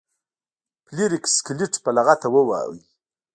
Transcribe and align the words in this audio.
فلیریک 0.85 1.25
سکلیټ 1.35 1.73
په 1.83 1.89
لغته 1.97 2.27
وواهه. 2.31 2.73